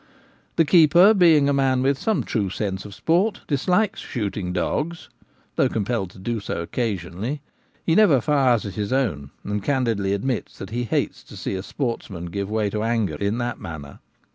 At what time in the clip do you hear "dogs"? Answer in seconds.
4.51-5.09